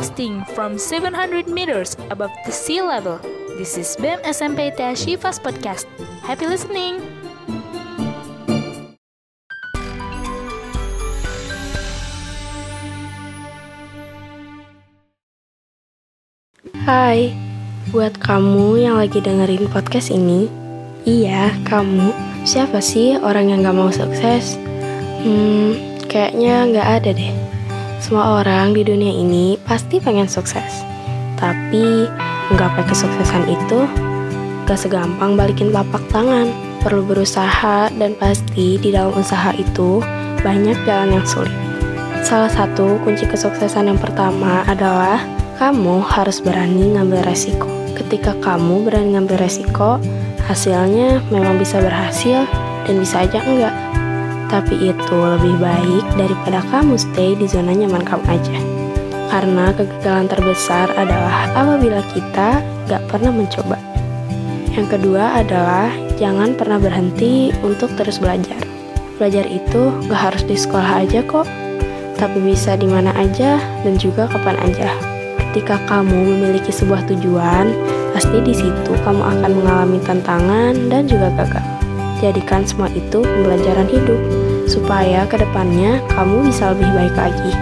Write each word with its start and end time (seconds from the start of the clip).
Broadcasting 0.00 0.48
from 0.56 0.80
700 0.80 1.44
meters 1.44 1.92
above 2.08 2.32
the 2.48 2.52
sea 2.56 2.80
level. 2.80 3.20
This 3.60 3.76
is 3.76 3.92
BEM 4.00 4.16
SMP 4.24 4.72
Tia 4.72 4.96
Shifas 4.96 5.36
Podcast. 5.36 5.84
Happy 6.24 6.48
listening! 6.48 7.04
Hai, 16.88 17.36
buat 17.92 18.16
kamu 18.24 18.80
yang 18.80 18.96
lagi 18.96 19.20
dengerin 19.20 19.68
podcast 19.68 20.08
ini, 20.08 20.48
iya 21.04 21.52
kamu, 21.68 22.08
siapa 22.48 22.80
sih 22.80 23.20
orang 23.20 23.52
yang 23.52 23.60
gak 23.68 23.76
mau 23.76 23.92
sukses? 23.92 24.56
Hmm, 25.20 25.76
kayaknya 26.08 26.72
gak 26.72 26.88
ada 26.88 27.12
deh. 27.12 27.59
Semua 28.00 28.40
orang 28.40 28.72
di 28.72 28.80
dunia 28.80 29.12
ini 29.12 29.60
pasti 29.60 30.00
pengen 30.00 30.24
sukses, 30.24 30.80
tapi 31.36 32.08
menggapai 32.48 32.82
kesuksesan 32.88 33.44
itu 33.44 33.84
gak 34.64 34.80
segampang 34.80 35.36
balikin 35.36 35.68
telapak 35.68 36.00
tangan. 36.08 36.48
Perlu 36.80 37.04
berusaha 37.04 37.92
dan 37.92 38.16
pasti 38.16 38.80
di 38.80 38.88
dalam 38.88 39.12
usaha 39.12 39.52
itu 39.52 40.00
banyak 40.40 40.80
jalan 40.88 41.20
yang 41.20 41.26
sulit. 41.28 41.52
Salah 42.24 42.48
satu 42.48 42.96
kunci 43.04 43.28
kesuksesan 43.28 43.92
yang 43.92 44.00
pertama 44.00 44.64
adalah 44.64 45.20
kamu 45.60 46.00
harus 46.00 46.40
berani 46.40 46.96
ngambil 46.96 47.20
resiko. 47.28 47.68
Ketika 47.92 48.32
kamu 48.40 48.88
berani 48.88 49.12
ngambil 49.12 49.44
resiko, 49.44 50.00
hasilnya 50.48 51.20
memang 51.28 51.60
bisa 51.60 51.84
berhasil 51.84 52.48
dan 52.88 52.96
bisa 52.96 53.28
aja 53.28 53.44
enggak. 53.44 53.89
Tapi 54.50 54.90
itu 54.90 55.14
lebih 55.14 55.62
baik 55.62 56.04
daripada 56.18 56.58
kamu 56.74 56.98
stay 56.98 57.38
di 57.38 57.46
zona 57.46 57.70
nyaman 57.70 58.02
kamu 58.02 58.26
aja. 58.26 58.58
Karena 59.30 59.70
kegagalan 59.70 60.26
terbesar 60.26 60.90
adalah 60.98 61.46
apabila 61.54 62.02
kita 62.10 62.58
gak 62.90 63.02
pernah 63.06 63.30
mencoba. 63.30 63.78
Yang 64.74 64.98
kedua 64.98 65.38
adalah 65.38 65.86
jangan 66.18 66.58
pernah 66.58 66.82
berhenti 66.82 67.54
untuk 67.62 67.94
terus 67.94 68.18
belajar. 68.18 68.58
Belajar 69.22 69.46
itu 69.46 69.94
gak 70.10 70.34
harus 70.34 70.42
di 70.42 70.58
sekolah 70.58 71.06
aja 71.06 71.22
kok, 71.22 71.46
tapi 72.18 72.42
bisa 72.42 72.74
di 72.74 72.90
mana 72.90 73.14
aja 73.14 73.62
dan 73.86 73.94
juga 74.02 74.26
kapan 74.26 74.58
aja. 74.66 74.90
Ketika 75.50 75.78
kamu 75.86 76.14
memiliki 76.26 76.74
sebuah 76.74 77.06
tujuan, 77.06 77.70
pasti 78.10 78.42
di 78.42 78.54
situ 78.54 78.92
kamu 79.06 79.22
akan 79.22 79.50
mengalami 79.62 79.98
tantangan 80.02 80.74
dan 80.90 81.06
juga 81.06 81.30
gagal. 81.38 81.79
Jadikan 82.20 82.68
semua 82.68 82.92
itu 82.92 83.24
pembelajaran 83.24 83.88
hidup, 83.88 84.20
supaya 84.68 85.24
ke 85.24 85.40
depannya 85.40 86.04
kamu 86.12 86.52
bisa 86.52 86.76
lebih 86.76 86.92
baik 86.92 87.16
lagi. 87.16 87.52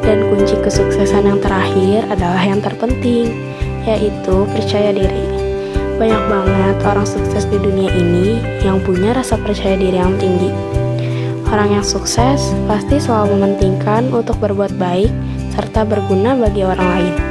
Dan 0.00 0.32
kunci 0.32 0.56
kesuksesan 0.56 1.28
yang 1.28 1.36
terakhir 1.36 2.08
adalah 2.08 2.40
yang 2.40 2.64
terpenting, 2.64 3.28
yaitu 3.84 4.48
percaya 4.56 4.96
diri. 4.96 5.28
Banyak 6.00 6.22
banget 6.30 6.76
orang 6.88 7.04
sukses 7.04 7.44
di 7.52 7.60
dunia 7.60 7.92
ini 7.92 8.40
yang 8.64 8.80
punya 8.80 9.12
rasa 9.12 9.36
percaya 9.36 9.76
diri 9.76 10.00
yang 10.00 10.16
tinggi. 10.16 10.48
Orang 11.52 11.76
yang 11.76 11.84
sukses 11.84 12.56
pasti 12.64 12.96
selalu 12.96 13.36
mementingkan 13.36 14.08
untuk 14.08 14.40
berbuat 14.40 14.72
baik 14.80 15.12
serta 15.52 15.84
berguna 15.84 16.32
bagi 16.32 16.64
orang 16.64 16.88
lain. 16.96 17.27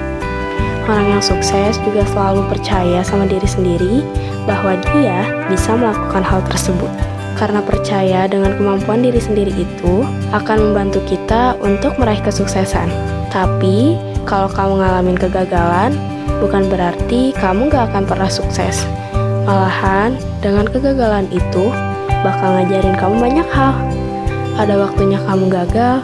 Orang 0.87 1.11
yang 1.11 1.19
sukses 1.19 1.75
juga 1.83 2.07
selalu 2.07 2.47
percaya 2.47 3.03
sama 3.03 3.27
diri 3.27 3.43
sendiri 3.43 4.07
bahwa 4.47 4.79
dia 4.95 5.27
bisa 5.51 5.75
melakukan 5.75 6.23
hal 6.23 6.39
tersebut. 6.47 6.87
Karena 7.35 7.59
percaya 7.59 8.23
dengan 8.25 8.55
kemampuan 8.55 9.03
diri 9.03 9.19
sendiri 9.19 9.51
itu 9.51 10.07
akan 10.31 10.71
membantu 10.71 11.03
kita 11.03 11.59
untuk 11.59 11.99
meraih 11.99 12.23
kesuksesan. 12.23 12.87
Tapi, 13.29 13.99
kalau 14.23 14.47
kamu 14.47 14.79
ngalamin 14.79 15.19
kegagalan, 15.19 15.91
bukan 16.39 16.71
berarti 16.71 17.35
kamu 17.35 17.67
gak 17.67 17.91
akan 17.91 18.07
pernah 18.07 18.31
sukses. 18.31 18.87
Malahan, 19.43 20.15
dengan 20.39 20.71
kegagalan 20.71 21.27
itu 21.35 21.67
bakal 22.23 22.63
ngajarin 22.63 22.95
kamu 22.95 23.15
banyak 23.19 23.47
hal. 23.51 23.75
Ada 24.55 24.87
waktunya 24.87 25.19
kamu 25.27 25.51
gagal, 25.51 25.99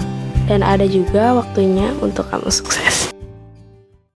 dan 0.52 0.60
ada 0.60 0.84
juga 0.84 1.40
waktunya 1.40 1.88
untuk 2.04 2.28
kamu 2.30 2.52
sukses. 2.52 3.13